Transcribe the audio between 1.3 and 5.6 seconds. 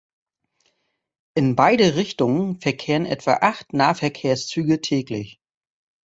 In beide Richtungen verkehren etwa acht Nahverkehrszüge täglich.